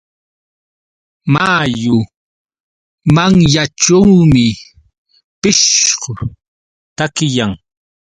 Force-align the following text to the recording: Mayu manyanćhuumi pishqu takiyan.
Mayu 1.33 1.97
manyanćhuumi 3.13 4.47
pishqu 5.41 6.13
takiyan. 6.97 7.51